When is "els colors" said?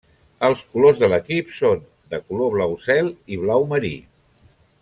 0.47-1.01